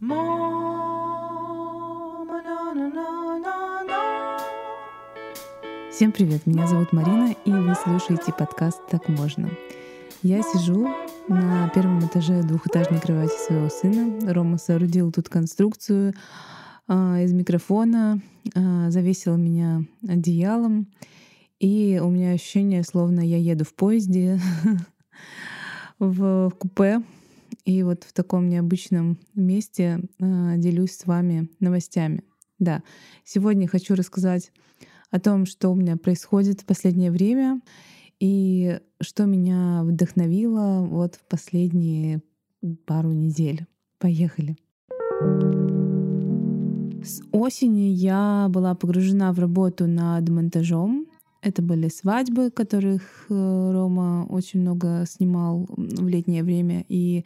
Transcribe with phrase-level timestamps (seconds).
[0.00, 0.12] Всем
[6.12, 9.50] привет, меня зовут Марина, и вы слушаете подкаст «Так можно».
[10.22, 10.86] Я сижу
[11.26, 14.32] на первом этаже двухэтажной кровати своего сына.
[14.32, 16.14] Рома соорудил тут конструкцию
[16.86, 18.20] э, из микрофона,
[18.54, 20.86] э, завесил меня одеялом,
[21.58, 24.38] и у меня ощущение, словно я еду в поезде
[25.98, 27.02] в купе,
[27.68, 32.24] и вот в таком необычном месте э, делюсь с вами новостями.
[32.58, 32.82] Да,
[33.26, 34.52] сегодня хочу рассказать
[35.10, 37.60] о том, что у меня происходит в последнее время
[38.20, 42.22] и что меня вдохновило вот в последние
[42.86, 43.66] пару недель.
[43.98, 44.56] Поехали.
[47.04, 51.06] С осени я была погружена в работу над монтажом.
[51.40, 57.24] Это были свадьбы, которых э, Рома очень много снимал в летнее время и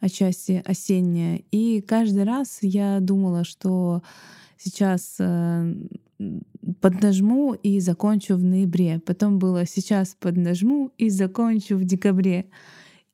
[0.00, 1.44] отчасти осеннее.
[1.50, 4.02] И каждый раз я думала, что
[4.58, 5.74] сейчас э,
[6.80, 9.00] поднажму и закончу в ноябре.
[9.04, 12.46] Потом было сейчас поднажму и закончу в декабре.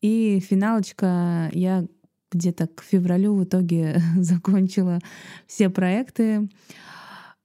[0.01, 1.87] И финалочка я
[2.33, 4.99] где-то к февралю в итоге закончила
[5.47, 6.49] все проекты,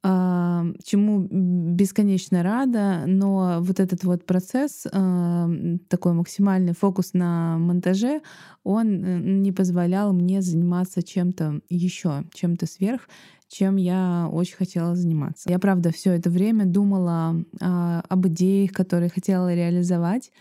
[0.01, 8.21] чему бесконечно рада, но вот этот вот процесс, такой максимальный фокус на монтаже,
[8.63, 13.09] он э, не позволял мне заниматься чем-то еще, чем-то сверх,
[13.49, 15.49] чем я очень хотела заниматься.
[15.49, 20.31] Я, правда, все это время думала а, об идеях, которые хотела реализовать.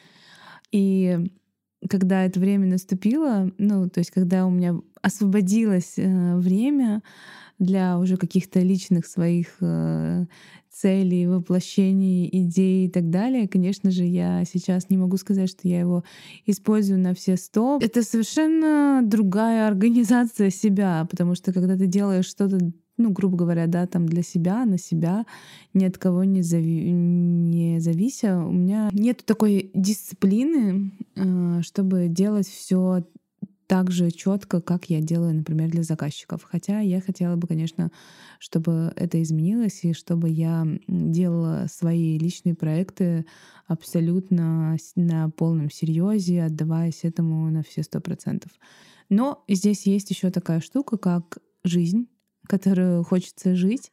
[0.70, 1.31] И
[1.89, 7.03] когда это время наступило, ну, то есть когда у меня освободилось э, время
[7.59, 10.27] для уже каких-то личных своих э,
[10.71, 13.49] целей, воплощений, идей и так далее.
[13.49, 16.05] Конечно же, я сейчас не могу сказать, что я его
[16.47, 17.79] использую на все сто.
[17.81, 22.59] Это совершенно другая организация себя, потому что когда ты делаешь что-то
[22.98, 25.24] ну, грубо говоря, да, там для себя, на себя,
[25.72, 28.44] ни от кого не, зави не завися.
[28.44, 33.04] У меня нет такой дисциплины, э, чтобы делать все
[33.69, 36.42] так же четко, как я делаю, например, для заказчиков.
[36.42, 37.92] Хотя я хотела бы, конечно,
[38.38, 43.26] чтобы это изменилось и чтобы я делала свои личные проекты
[43.66, 48.50] абсолютно на полном серьезе, отдаваясь этому на все сто процентов.
[49.10, 52.08] Но здесь есть еще такая штука, как жизнь
[52.48, 53.92] которую хочется жить.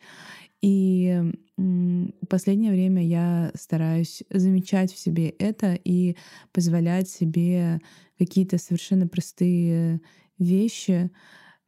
[0.62, 1.22] И
[1.58, 6.16] в последнее время я стараюсь замечать в себе это и
[6.52, 7.80] позволять себе
[8.18, 10.02] какие-то совершенно простые
[10.40, 11.12] вещи,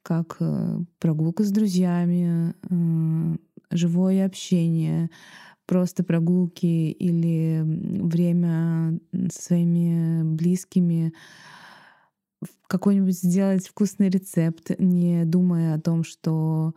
[0.02, 3.38] как э, прогулка с друзьями, э,
[3.72, 5.10] живое общение,
[5.66, 9.00] просто прогулки или время
[9.32, 11.14] со своими близкими,
[12.68, 16.74] какой-нибудь сделать вкусный рецепт, не думая о том, что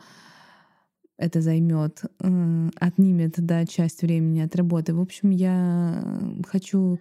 [1.21, 4.95] это займет, э, отнимет да, часть времени от работы.
[4.95, 6.03] В общем, я
[6.47, 6.99] хочу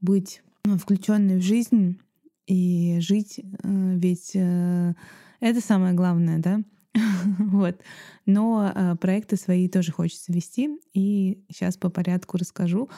[0.00, 2.00] быть включенной в жизнь
[2.46, 4.94] и жить, э, ведь э,
[5.40, 6.62] это самое главное, да.
[7.38, 7.78] вот.
[8.24, 10.70] Но проекты свои тоже хочется вести.
[10.94, 12.88] И сейчас по порядку расскажу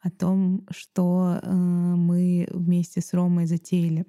[0.00, 4.06] о том, что мы вместе с Ромой затеяли.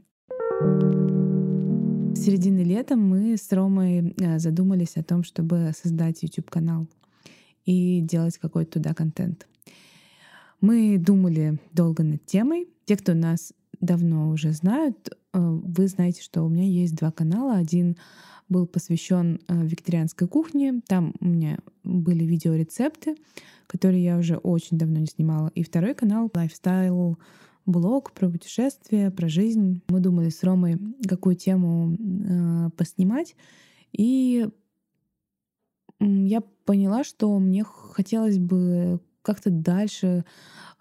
[0.61, 6.87] В середине лета мы с Ромой э, задумались о том, чтобы создать YouTube-канал
[7.65, 9.47] и делать какой-то туда контент.
[10.61, 12.69] Мы думали долго над темой.
[12.85, 13.51] Те, кто нас
[13.81, 17.57] давно уже знают, э, вы знаете, что у меня есть два канала.
[17.57, 17.97] Один
[18.47, 20.79] был посвящен э, викторианской кухне.
[20.87, 23.17] Там у меня были видеорецепты,
[23.67, 25.51] которые я уже очень давно не снимала.
[25.53, 27.17] И второй канал Lifestyle
[27.65, 29.81] блог про путешествия, про жизнь.
[29.87, 33.35] Мы думали с Ромой, какую тему э, поснимать.
[33.91, 34.47] И
[35.99, 40.25] я поняла, что мне хотелось бы как-то дальше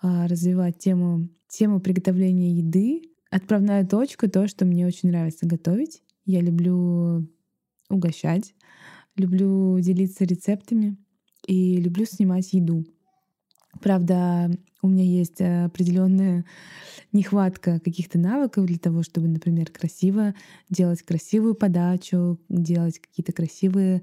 [0.03, 3.03] э, развивать тему, тему приготовления еды.
[3.31, 6.03] Отправная точка— то, что мне очень нравится готовить.
[6.25, 7.29] Я люблю
[7.91, 8.55] угощать,
[9.17, 10.97] люблю делиться рецептами
[11.47, 12.85] и люблю снимать еду.
[13.81, 14.51] Правда,
[14.83, 16.45] у меня есть э, определенная
[17.13, 20.35] нехватка каких-то навыков для того, чтобы, например, красиво
[20.71, 24.03] делать красивую подачу, делать какие-то красивые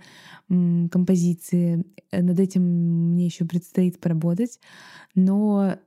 [0.50, 1.86] м, композиции.
[2.12, 2.64] Э, над этим
[3.14, 4.60] мне еще предстоит поработать,
[5.16, 5.78] но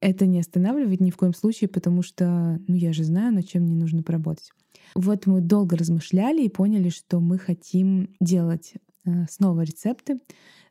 [0.00, 3.62] это не останавливает ни в коем случае, потому что, ну, я же знаю, над чем
[3.64, 4.50] мне нужно поработать.
[4.94, 8.74] Вот мы долго размышляли и поняли, что мы хотим делать
[9.06, 10.20] э, снова рецепты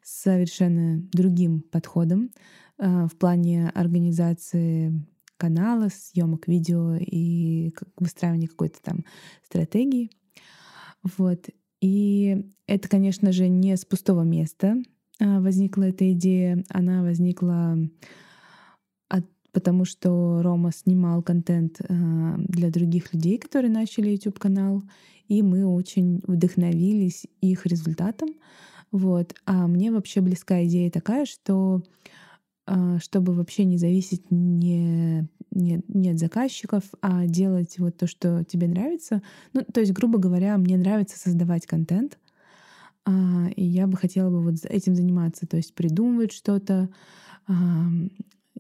[0.02, 2.32] с совершенно другим подходом,
[2.82, 4.92] Э, в плане организации
[5.38, 9.06] канала, съемок видео и выстраивания какой-то там
[9.44, 10.10] стратегии.
[11.18, 11.48] Вот.
[11.80, 14.78] И это, конечно же, не с пустого места
[15.20, 16.64] а, возникла эта идея.
[16.70, 17.78] Она возникла
[19.10, 24.84] от, потому, что Рома снимал контент а, для других людей, которые начали YouTube-канал,
[25.28, 28.30] и мы очень вдохновились их результатом.
[28.92, 29.36] Вот.
[29.46, 31.82] А мне вообще близка идея такая, что
[32.66, 38.44] а, чтобы вообще не зависеть не, не, не от заказчиков, а делать вот то, что
[38.44, 39.22] тебе нравится.
[39.54, 42.20] Ну, то есть, грубо говоря, мне нравится создавать контент,
[43.06, 46.90] а, и я бы хотела бы вот этим заниматься, то есть придумывать что-то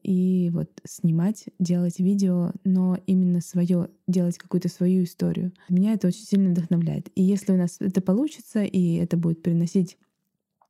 [0.01, 5.53] и вот снимать, делать видео, но именно свое, делать какую-то свою историю.
[5.69, 7.09] Меня это очень сильно вдохновляет.
[7.15, 9.97] И если у нас это получится, и это будет приносить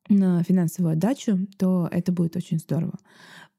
[0.10, 2.98] на финансовую отдачу, то это будет очень здорово.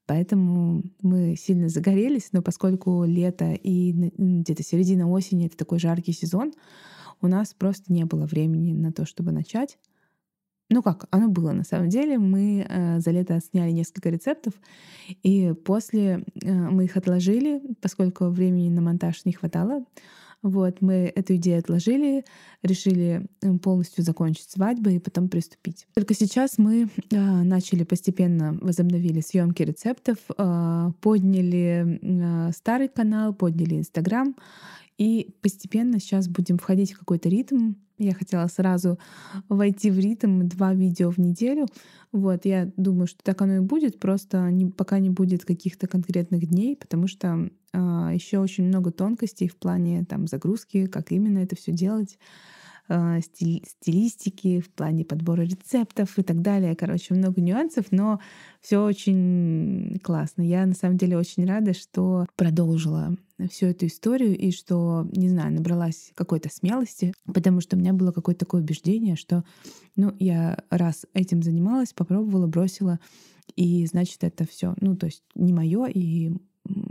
[0.07, 6.53] Поэтому мы сильно загорелись, но поскольку лето и где-то середина осени— это такой жаркий сезон,
[7.21, 9.79] у нас просто не было времени на то, чтобы начать.
[10.71, 12.19] Ну как, оно было на самом деле.
[12.19, 14.55] Мы э, за лето сняли несколько рецептов,
[15.23, 19.85] и после э, мы их отложили, поскольку времени на монтаж не хватало.
[20.43, 22.25] Вот, мы эту идею отложили,
[22.63, 25.87] решили э, полностью закончить свадьбу и потом приступить.
[25.95, 33.77] Только сейчас мы э, начали постепенно возобновили съемки рецептов, э, подняли э, старый канал, подняли
[33.77, 34.35] Инстаграм,
[34.99, 37.75] и постепенно сейчас будем входить в какой-то ритм.
[37.99, 38.99] Я хотела сразу
[39.49, 41.67] войти в ритм два видео в неделю.
[42.11, 46.47] Вот, я думаю, что так оно и будет, просто не, пока не будет каких-то конкретных
[46.47, 51.73] дней, потому что еще очень много тонкостей в плане там загрузки, как именно это все
[51.73, 52.19] делать.
[52.89, 56.75] А, стиль, стилистики, в плане подбора рецептов и так далее.
[56.75, 58.21] Короче, много нюансов, но
[58.61, 60.43] все очень классно.
[60.43, 63.17] Я на самом деле очень рада, что продолжила
[63.51, 68.13] всю эту историю и что, не знаю, набралась какой-то смелости, потому что у меня было
[68.13, 69.45] какое-то такое убеждение, что,
[69.97, 72.99] ну, я раз этим занималась, попробовала, бросила,
[73.57, 76.33] и значит это все, ну, то есть не мое, и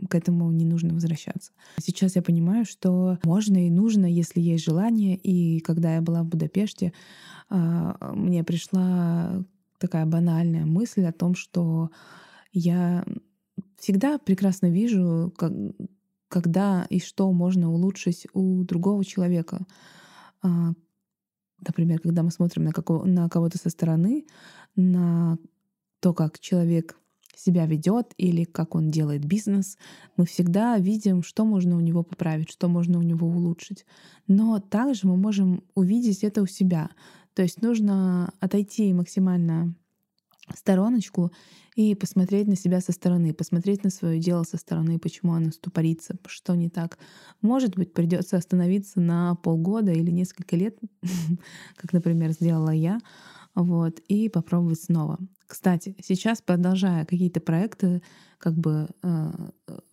[0.09, 1.51] к этому не нужно возвращаться.
[1.79, 5.15] Сейчас я понимаю, что можно и нужно, если есть желание.
[5.15, 6.93] И когда я была в Будапеште,
[7.49, 9.43] а, мне пришла
[9.79, 11.89] такая банальная мысль о том, что
[12.51, 13.05] я
[13.77, 15.53] всегда прекрасно вижу, как,
[16.27, 19.65] когда и что можно улучшить у другого человека.
[20.41, 20.73] А,
[21.65, 24.25] например, когда мы смотрим на, какого, на кого-то со стороны,
[24.75, 25.37] на
[25.99, 26.97] то, как человек
[27.35, 29.77] себя ведет или как он делает бизнес,
[30.17, 33.85] мы всегда видим, что можно у него поправить, что можно у него улучшить.
[34.27, 36.89] Но также мы можем увидеть это у себя.
[37.33, 39.73] То есть нужно отойти максимально
[40.53, 41.31] в стороночку
[41.75, 46.17] и посмотреть на себя со стороны, посмотреть на свое дело со стороны, почему оно ступорится,
[46.27, 46.97] что не так.
[47.41, 50.77] Может быть, придется остановиться на полгода или несколько лет,
[51.75, 52.99] как, например, сделала я,
[53.55, 55.17] вот, и попробовать снова.
[55.51, 58.01] Кстати, сейчас продолжая какие-то проекты,
[58.37, 59.31] как бы э,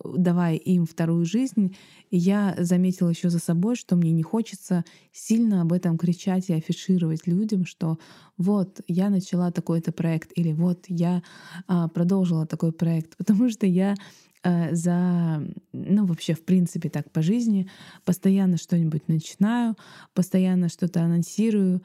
[0.01, 1.75] давая им вторую жизнь,
[2.11, 7.27] я заметила еще за собой, что мне не хочется сильно об этом кричать и афишировать
[7.27, 7.99] людям, что
[8.37, 11.23] вот я начала такой-то проект или вот я
[11.67, 13.95] э, продолжила такой проект, потому что я
[14.43, 17.69] э, за, ну вообще в принципе так по жизни,
[18.05, 19.75] постоянно что-нибудь начинаю,
[20.13, 21.81] постоянно что-то анонсирую,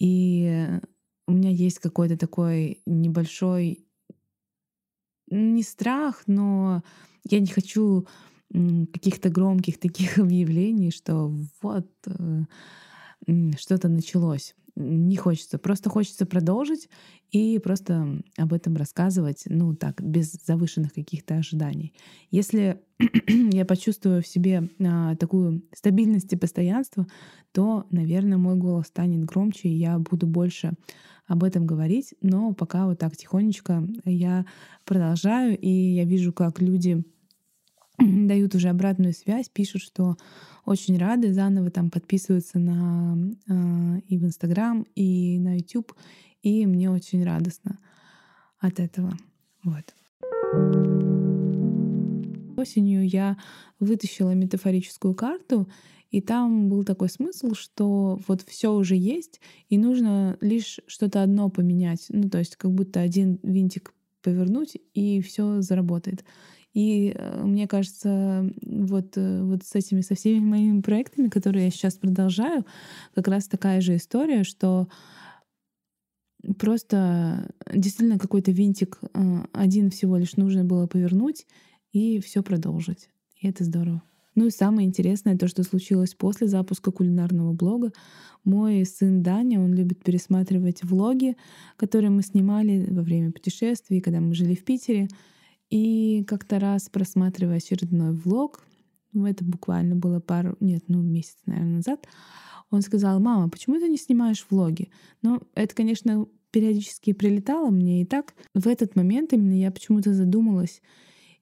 [0.00, 0.80] и
[1.26, 3.86] у меня есть какой-то такой небольшой
[5.28, 6.82] не страх, но
[7.28, 8.06] я не хочу
[8.50, 12.42] каких-то громких таких объявлений, что вот э,
[13.58, 14.54] что-то началось.
[14.74, 15.58] Не хочется.
[15.58, 16.88] Просто хочется продолжить
[17.30, 21.92] и просто об этом рассказывать, ну так, без завышенных каких-то ожиданий.
[22.30, 22.80] Если
[23.28, 27.06] я почувствую в себе а, такую стабильность и постоянство,
[27.52, 30.72] то, наверное, мой голос станет громче, и я буду больше
[31.32, 32.14] об этом говорить.
[32.20, 34.44] Но пока вот так тихонечко я
[34.84, 37.02] продолжаю, и я вижу, как люди
[37.98, 40.18] дают уже обратную связь, пишут, что
[40.66, 43.16] очень рады, заново там подписываются на
[43.48, 45.94] э, и в Инстаграм, и на YouTube,
[46.42, 47.78] и мне очень радостно
[48.58, 49.16] от этого.
[49.64, 49.94] Вот.
[52.58, 53.38] Осенью я
[53.80, 55.66] вытащила метафорическую карту,
[56.12, 59.40] и там был такой смысл, что вот все уже есть,
[59.70, 62.04] и нужно лишь что-то одно поменять.
[62.10, 66.22] Ну, то есть как будто один винтик повернуть, и все заработает.
[66.74, 71.70] И э, мне кажется, вот, э, вот с этими, со всеми моими проектами, которые я
[71.70, 72.66] сейчас продолжаю,
[73.14, 74.88] как раз такая же история, что
[76.58, 81.46] просто действительно какой-то винтик э, один всего лишь нужно было повернуть
[81.92, 83.08] и все продолжить.
[83.40, 84.02] И это здорово.
[84.34, 87.92] Ну и самое интересное, то, что случилось после запуска кулинарного блога.
[88.44, 91.36] Мой сын Даня, он любит пересматривать влоги,
[91.76, 95.08] которые мы снимали во время путешествий, когда мы жили в Питере.
[95.70, 98.60] И как-то раз, просматривая очередной влог,
[99.12, 102.06] ну, это буквально было пару, нет, ну месяц, наверное, назад,
[102.70, 104.90] он сказал, мама, почему ты не снимаешь влоги?
[105.20, 110.80] Ну, это, конечно, периодически прилетало мне, и так в этот момент именно я почему-то задумалась,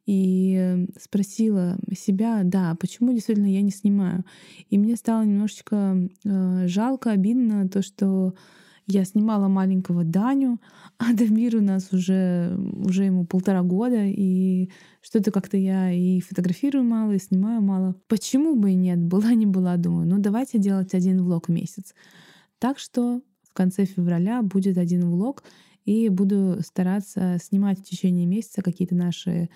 [0.07, 4.25] и спросила себя, да, почему действительно я не снимаю.
[4.69, 8.35] И мне стало немножечко э, жалко, обидно то, что
[8.87, 10.61] я снимала маленького Даню,
[10.99, 16.85] а Дамир у нас уже, уже ему полтора года, и что-то как-то я и фотографирую
[16.85, 17.95] мало, и снимаю мало.
[18.09, 18.99] Почему бы и нет?
[18.99, 21.95] Была не была, думаю, ну давайте делать один влог в месяц.
[22.59, 25.43] Так что в конце февраля будет один влог,
[25.85, 29.49] и буду стараться снимать в течение месяца какие-то наши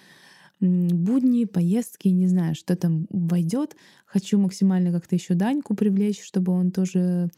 [0.64, 3.76] будни, поездки, не знаю, что там войдет.
[4.06, 7.30] Хочу максимально как-то еще Даньку привлечь, чтобы он тоже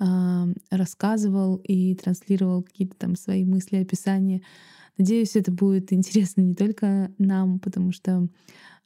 [0.00, 4.42] э, рассказывал и транслировал какие-то там свои мысли, описания.
[4.96, 8.28] Надеюсь, это будет интересно не только нам, потому что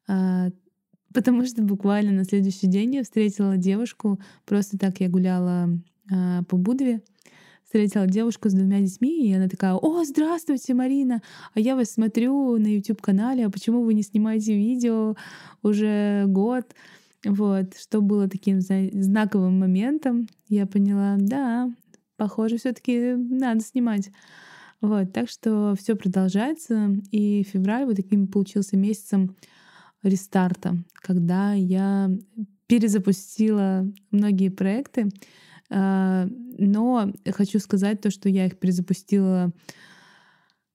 [0.08, 0.50] э,
[1.12, 4.20] потому что буквально на следующий день я встретила девушку.
[4.44, 5.68] Просто так я гуляла
[6.10, 7.02] э, по Будве
[7.72, 11.22] встретила девушку с двумя детьми, и она такая, о, здравствуйте, Марина,
[11.54, 15.16] а я вас смотрю на YouTube-канале, а почему вы не снимаете видео
[15.62, 16.66] уже год?
[17.24, 21.72] Вот, что было таким знаковым моментом, я поняла, да,
[22.18, 24.10] похоже, все таки надо снимать.
[24.82, 29.34] Вот, так что все продолжается, и февраль вот таким получился месяцем
[30.02, 32.10] рестарта, когда я
[32.66, 35.08] перезапустила многие проекты,
[35.74, 39.52] но хочу сказать то, что я их перезапустила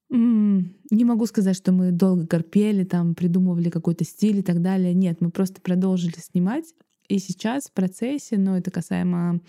[0.09, 4.93] не могу сказать, что мы долго корпели, там, придумывали какой-то стиль и так далее.
[4.93, 6.73] Нет, мы просто продолжили снимать.
[7.09, 9.41] И сейчас в процессе, но это касаемо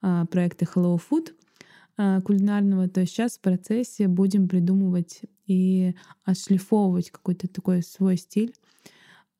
[0.00, 1.34] а, проекта Hello Food
[1.96, 8.54] а, кулинарного, то сейчас в процессе будем придумывать и отшлифовывать какой-то такой свой стиль.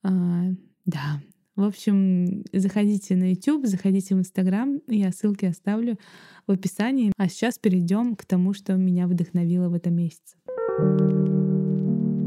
[0.03, 0.45] А,
[0.85, 1.21] да,
[1.59, 5.99] в общем, заходите на YouTube, заходите в Instagram, я ссылки оставлю
[6.47, 7.13] в описании.
[7.17, 10.37] А сейчас перейдем к тому, что меня вдохновило в этом месяце.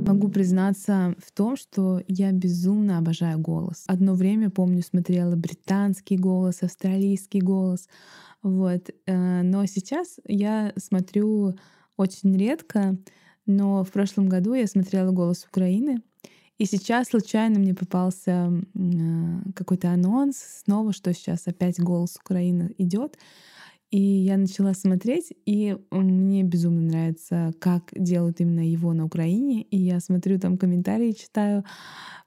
[0.05, 3.85] Могу признаться в том, что я безумно обожаю голос.
[3.87, 7.87] Одно время, помню, смотрела британский голос, австралийский голос.
[8.43, 8.89] Вот.
[9.05, 11.55] Э, но сейчас я смотрю
[11.95, 12.97] очень редко,
[13.45, 16.01] но в прошлом году я смотрела «Голос Украины»,
[16.57, 23.17] и сейчас случайно мне попался э, какой-то анонс снова, что сейчас опять голос Украины идет.
[23.91, 29.63] И я начала смотреть, и мне безумно нравится, как делают именно его на Украине.
[29.63, 31.65] И я смотрю там комментарии, читаю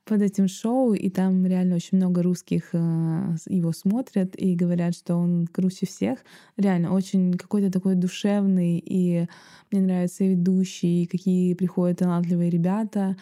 [0.05, 5.17] под этим шоу, и там реально очень много русских э, его смотрят и говорят, что
[5.17, 6.19] он круче всех.
[6.59, 9.27] Реально очень какой-то такой душевный, и
[9.71, 13.17] мне нравятся ведущие, какие приходят талантливые ребята.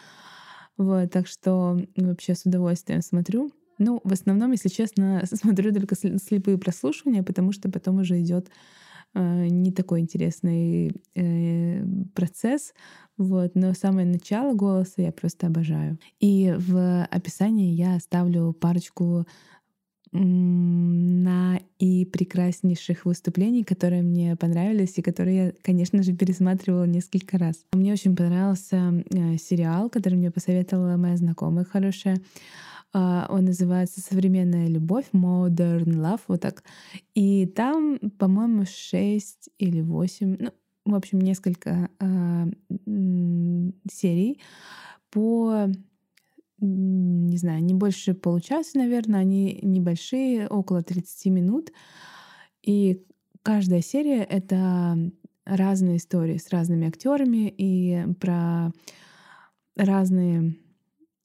[0.76, 3.50] Вот, так что вообще с удовольствием смотрю.
[3.79, 8.49] Ну, в основном, если честно, смотрю только слепые прослушивания, потому что потом уже идет
[9.14, 12.75] э, не такой интересный э, процесс.
[13.19, 15.99] Вот, но самое начало голоса я просто обожаю.
[16.21, 19.26] И в описании я оставлю парочку
[20.12, 27.64] на и прекраснейших выступлений, которые мне понравились и которые я, конечно же, пересматривала несколько раз.
[27.73, 32.21] Мне очень понравился э, сериал, который мне посоветовала моя знакомая хорошая.
[32.95, 36.62] Uh, он называется «Современная любовь», «Modern Love», вот так.
[37.14, 40.50] И там, по-моему, шесть или восемь, ну,
[40.85, 42.54] в общем, несколько uh,
[43.90, 44.42] серий
[45.11, 45.69] по
[46.62, 51.73] не знаю, не больше получаса, наверное, они небольшие, около 30 минут.
[52.62, 53.02] И
[53.42, 54.97] каждая серия— это
[55.45, 58.71] разные истории с разными актерами и про
[59.76, 60.57] разные,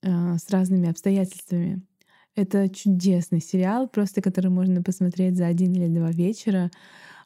[0.02, 1.82] э, с разными обстоятельствами.
[2.34, 6.70] Это чудесный сериал, просто который можно посмотреть за один или два вечера.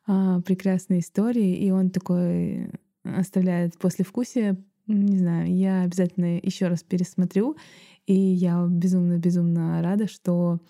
[0.06, 2.70] Э, прекрасные истории, и он такой
[3.04, 4.56] оставляет послевкусие.
[4.86, 7.56] Не знаю, я обязательно еще раз пересмотрю
[8.06, 10.60] и я безумно-безумно рада, что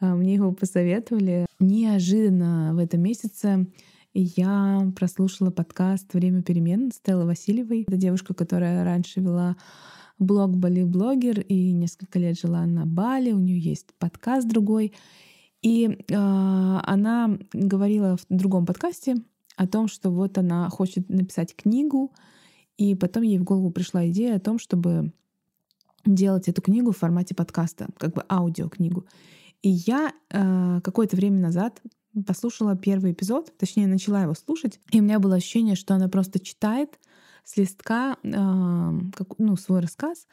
[0.00, 1.46] а, мне его посоветовали.
[1.58, 3.66] Неожиданно в этом месяце
[4.14, 7.82] я прослушала подкаст «Время перемен» Стеллы Васильевой.
[7.82, 9.56] Это девушка, которая раньше вела
[10.18, 13.32] блог Бали Блогер и несколько лет жила на Бали.
[13.32, 14.94] У нее есть подкаст другой.
[15.62, 19.16] И э, она говорила в другом подкасте
[19.56, 22.12] о том, что вот она хочет написать книгу,
[22.76, 25.12] и потом ей в голову пришла идея о том, чтобы
[26.14, 29.06] делать эту книгу в формате подкаста, как бы аудиокнигу.
[29.62, 31.80] И я э, какое-то время назад
[32.26, 36.38] послушала первый эпизод, точнее, начала его слушать, и у меня было ощущение, что она просто
[36.38, 36.98] читает
[37.44, 38.30] с листка э,
[39.14, 40.26] как, ну, свой рассказ,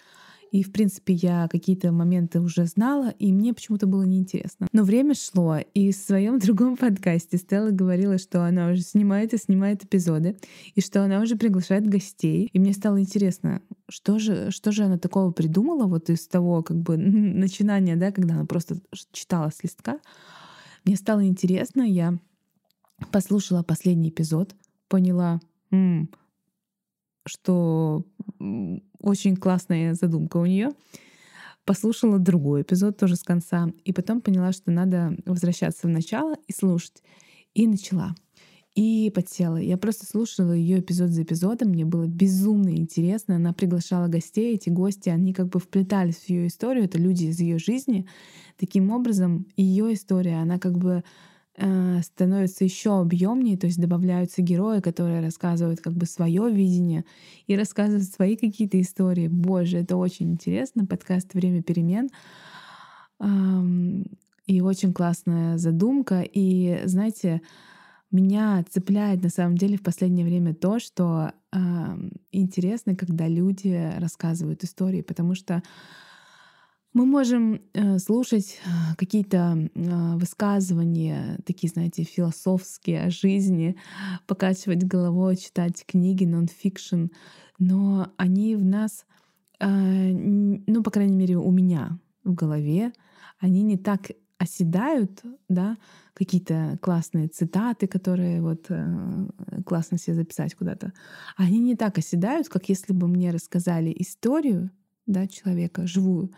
[0.54, 4.68] и, в принципе, я какие-то моменты уже знала, и мне почему-то было неинтересно.
[4.72, 9.40] Но время шло, и в своем другом подкасте Стелла говорила, что она уже снимает и
[9.40, 10.38] снимает эпизоды,
[10.76, 12.52] и что она уже приглашает гостей.
[12.54, 16.78] И мне стало интересно, что же, что же она такого придумала вот из того как
[16.78, 18.78] бы начинания, да, когда она просто
[19.12, 19.98] читала с листка.
[20.86, 22.20] Мне стало интересно, я
[23.12, 24.54] послушала последний эпизод,
[24.88, 25.42] поняла,
[25.72, 26.12] м-м,
[27.26, 28.06] что
[29.00, 30.72] очень классная задумка у нее.
[31.66, 36.54] Послушала другой эпизод тоже с конца, и потом поняла, что надо возвращаться в начало и
[36.54, 37.02] слушать.
[37.54, 38.16] И начала.
[38.76, 39.58] И подсела.
[39.58, 41.70] Я просто слушала ее эпизод за эпизодом.
[41.70, 43.36] Мне было безумно интересно.
[43.36, 44.56] Она приглашала гостей.
[44.56, 46.86] Эти гости, они как бы вплетались в ее историю.
[46.86, 48.08] Это люди из ее жизни.
[48.58, 51.04] Таким образом, ее история, она как бы
[51.56, 57.06] становится еще объемнее, то есть добавляются герои, которые рассказывают как бы свое видение
[57.46, 59.28] и рассказывают свои какие-то истории.
[59.28, 60.86] Боже, это очень интересно.
[60.86, 62.10] Подкаст «Время перемен».
[64.46, 66.22] И очень классная задумка.
[66.22, 67.42] И, знаете,
[68.12, 71.58] меня цепляет на самом деле в последнее время то, что э,
[72.32, 75.64] интересно, когда люди рассказывают истории, потому что
[76.94, 83.76] мы можем э, слушать э, какие-то э, высказывания, такие, знаете, философские о жизни,
[84.28, 87.08] покачивать головой, читать книги нон-фикшн,
[87.60, 89.06] но они в нас,
[89.60, 92.92] ну, по крайней мере, у меня в голове,
[93.40, 95.78] они не так оседают, да,
[96.14, 98.70] какие-то классные цитаты, которые вот
[99.66, 100.92] классно себе записать куда-то,
[101.38, 104.72] они не так оседают, как если бы мне рассказали историю,
[105.06, 106.34] да, человека живую,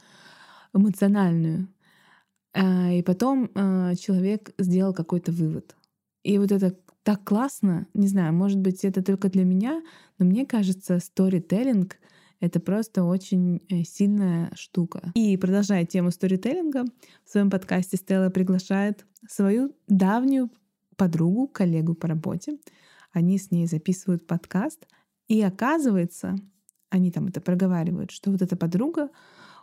[0.75, 1.67] эмоциональную.
[2.53, 5.75] А, и потом а, человек сделал какой-то вывод.
[6.23, 9.83] И вот это так классно, не знаю, может быть, это только для меня,
[10.17, 11.97] но мне кажется, сторителлинг—
[12.39, 15.11] это просто очень э, сильная штука.
[15.13, 16.83] И продолжая тему сторителлинга,
[17.23, 20.49] в своем подкасте Стелла приглашает свою давнюю
[20.95, 22.57] подругу, коллегу по работе.
[23.11, 24.87] Они с ней записывают подкаст,
[25.27, 26.35] и оказывается,
[26.89, 29.09] они там это проговаривают, что вот эта подруга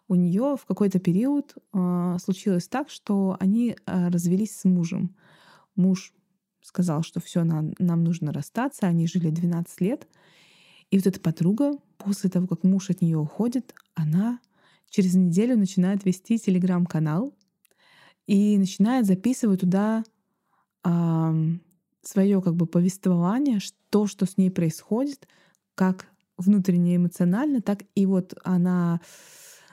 [0.08, 5.14] у нее в какой-то период э, случилось так, что они э, развелись с мужем.
[5.76, 6.12] Муж
[6.60, 8.86] сказал, что все, нам, нам нужно расстаться.
[8.86, 10.06] Они жили 12 лет.
[10.90, 14.40] И вот эта подруга, после того, как муж от нее уходит, она
[14.90, 17.34] через неделю начинает вести телеграм-канал
[18.26, 20.04] и начинает записывать туда
[20.84, 21.32] э,
[22.02, 23.58] свое как бы повествование,
[23.90, 25.26] то, что с ней происходит,
[25.74, 29.00] как внутренне эмоционально, так и вот она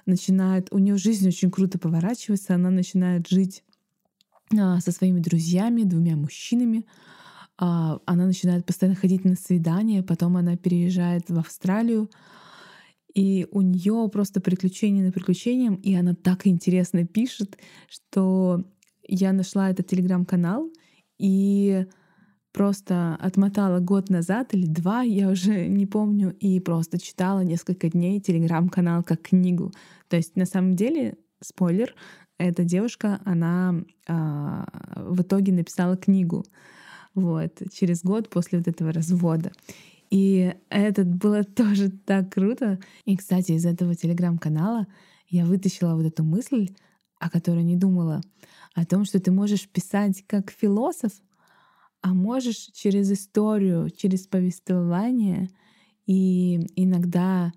[0.09, 3.63] начинает, у нее жизнь очень круто поворачивается, она начинает жить
[4.57, 6.85] а, со своими друзьями, двумя мужчинами.
[7.57, 12.09] А, она начинает постоянно ходить на свидания, потом она переезжает в Австралию,
[13.13, 18.63] и у нее просто приключения на приключениям, и она так интересно пишет, что
[19.07, 20.69] я нашла этот телеграм-канал,
[21.17, 21.85] и
[22.51, 28.19] просто отмотала год назад или два, я уже не помню, и просто читала несколько дней
[28.19, 29.71] телеграм-канал как книгу.
[30.07, 31.95] То есть на самом деле, спойлер,
[32.37, 33.75] эта девушка, она
[34.07, 36.45] а, в итоге написала книгу
[37.13, 39.51] вот, через год после вот этого развода.
[40.09, 42.79] И это было тоже так круто.
[43.05, 44.87] И, кстати, из этого телеграм-канала
[45.27, 46.69] я вытащила вот эту мысль,
[47.19, 48.21] о которой не думала,
[48.73, 51.11] о том, что ты можешь писать как философ,
[52.01, 55.49] а можешь через историю, через повествование
[56.05, 57.51] и иногда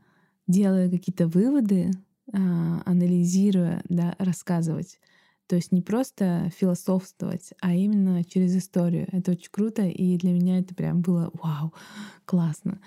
[0.47, 1.91] делая какие-то выводы,
[2.33, 4.99] а, анализируя, да, рассказывать.
[5.47, 9.07] То есть не просто философствовать, а именно через историю.
[9.13, 11.75] Это очень круто, и для меня это прям было вау,
[12.25, 12.81] классно.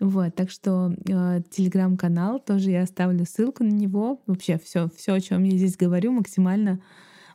[0.00, 4.22] Вот, так что э, телеграм-канал тоже я оставлю ссылку на него.
[4.26, 6.80] Вообще все, все, о чем я здесь говорю, максимально,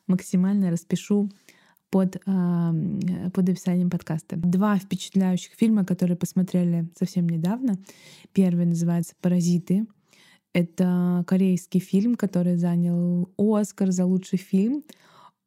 [0.08, 1.30] максимально распишу
[1.96, 4.36] под, э, под описанием подкаста.
[4.36, 7.78] Два впечатляющих фильма, которые посмотрели совсем недавно.
[8.34, 9.86] Первый называется «Паразиты».
[10.54, 14.84] Это корейский фильм, который занял Оскар за лучший фильм.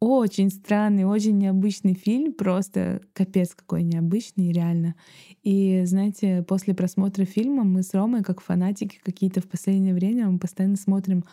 [0.01, 4.95] Очень странный, очень необычный фильм, просто капец какой необычный, реально.
[5.43, 10.39] И знаете, после просмотра фильма мы с Ромой, как фанатики какие-то в последнее время, мы
[10.39, 11.27] постоянно смотрим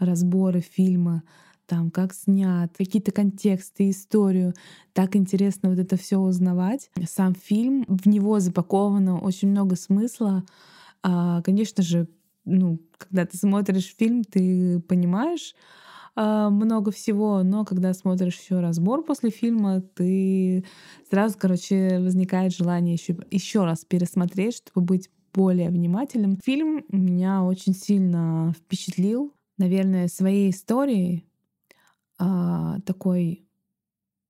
[0.00, 1.22] разборы фильма,
[1.66, 4.54] там, как снят, какие-то контексты, историю.
[4.92, 6.90] Так интересно вот это все узнавать.
[7.08, 10.44] Сам фильм, в него запаковано очень много смысла.
[11.02, 12.08] А, конечно же,
[12.44, 15.54] ну, когда ты смотришь фильм, ты понимаешь
[16.14, 20.64] э, много всего, но когда смотришь еще разбор после фильма, ты
[21.10, 26.38] сразу, короче, возникает желание еще, еще раз пересмотреть, чтобы быть более внимательным.
[26.42, 31.26] Фильм меня очень сильно впечатлил, наверное, своей историей,
[32.18, 33.46] э, такой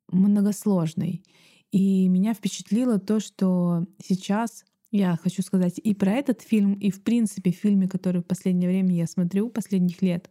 [0.09, 1.25] многосложной.
[1.73, 7.03] И меня впечатлило то, что сейчас я хочу сказать и про этот фильм, и в
[7.03, 10.31] принципе фильмы, которые в последнее время я смотрю, последних лет,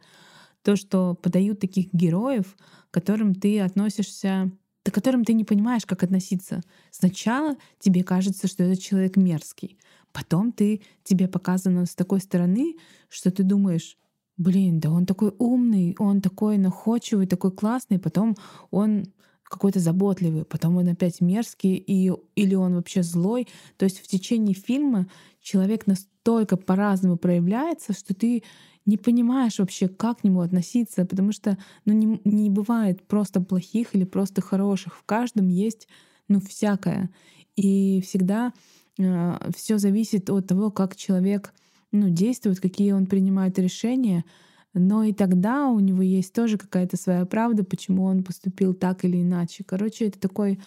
[0.63, 2.55] то, что подают таких героев,
[2.89, 4.51] к которым ты относишься,
[4.83, 6.61] к которым ты не понимаешь, как относиться.
[6.89, 9.77] Сначала тебе кажется, что этот человек мерзкий,
[10.11, 12.77] потом ты тебе показано с такой стороны,
[13.09, 13.97] что ты думаешь,
[14.37, 18.35] блин, да он такой умный, он такой находчивый, такой классный, потом
[18.71, 19.05] он
[19.43, 23.47] какой-то заботливый, потом он опять мерзкий, и, или он вообще злой.
[23.77, 25.07] То есть в течение фильма
[25.41, 28.43] человек настолько по-разному проявляется, что ты
[28.85, 33.95] не понимаешь вообще, как к нему относиться, потому что ну, не, не бывает просто плохих
[33.95, 34.95] или просто хороших.
[34.95, 35.87] В каждом есть
[36.27, 37.09] ну, всякое.
[37.55, 38.53] И всегда
[38.97, 41.53] э, все зависит от того, как человек
[41.95, 44.25] ну, действует, какие он принимает решения.
[44.73, 49.21] Но и тогда у него есть тоже какая-то своя правда, почему он поступил так или
[49.21, 49.63] иначе.
[49.63, 50.59] Короче, это такой,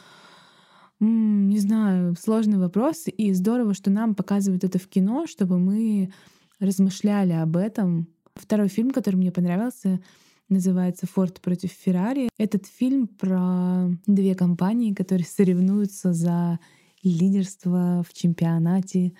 [0.98, 3.04] не знаю, сложный вопрос.
[3.06, 6.10] И здорово, что нам показывают это в кино, чтобы мы
[6.58, 8.08] размышляли об этом.
[8.34, 10.00] Второй фильм, который мне понравился,
[10.48, 12.28] называется «Форд против Феррари».
[12.38, 16.58] Этот фильм про две компании, которые соревнуются за
[17.02, 19.12] лидерство в чемпионате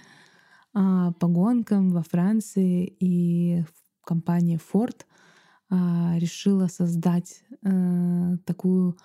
[0.73, 2.97] по гонкам во Франции.
[3.01, 3.65] И
[4.05, 5.05] компания Ford
[5.71, 8.97] а, решила создать а, такую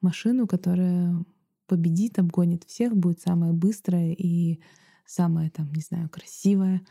[0.00, 1.24] машину, которая
[1.66, 4.60] победит, обгонит всех, будет самая быстрая и
[5.06, 6.82] самая там, не знаю, красивая.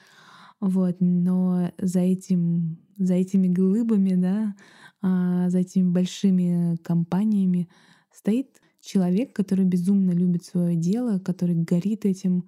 [0.60, 4.56] Вот, но за этим, за этими глыбами, да,
[5.02, 7.70] а, за этими большими компаниями
[8.12, 12.46] стоит человек, который безумно любит свое дело, который горит этим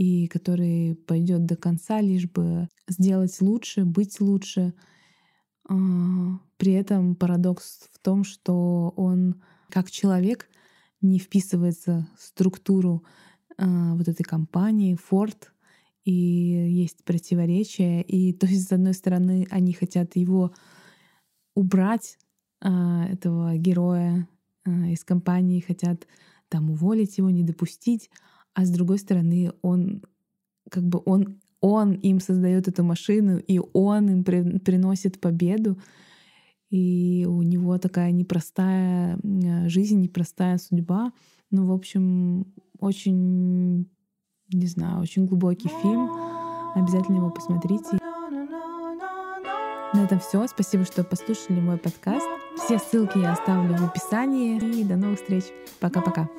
[0.00, 4.72] и который пойдет до конца, лишь бы сделать лучше, быть лучше.
[5.68, 5.74] А,
[6.56, 10.48] при этом парадокс в том, что он как человек
[11.02, 13.04] не вписывается в структуру
[13.58, 15.36] а, вот этой компании Ford,
[16.06, 18.00] и есть противоречия.
[18.00, 20.54] И то есть, с одной стороны, они хотят его
[21.54, 22.16] убрать,
[22.62, 24.26] а, этого героя
[24.64, 26.06] из компании, хотят
[26.48, 28.08] там уволить его, не допустить,
[28.60, 30.02] а с другой стороны он
[30.70, 35.78] как бы он он им создает эту машину, и он им при, приносит победу.
[36.70, 39.18] И у него такая непростая
[39.66, 41.12] жизнь, непростая судьба.
[41.50, 42.46] Ну, в общем,
[42.78, 43.90] очень,
[44.52, 46.10] не знаю, очень глубокий фильм.
[46.74, 47.98] Обязательно его посмотрите.
[49.92, 50.46] На этом все.
[50.46, 52.26] Спасибо, что послушали мой подкаст.
[52.56, 54.80] Все ссылки я оставлю в описании.
[54.80, 55.44] И до новых встреч.
[55.80, 56.30] Пока-пока.